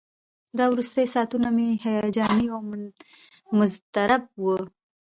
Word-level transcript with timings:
دا 0.57 0.65
وروستي 0.73 1.05
ساعتونه 1.13 1.47
مې 1.55 1.67
هیجاني 1.83 2.45
او 2.55 2.61
مضطرب 3.59 4.23
وو. 4.43 4.55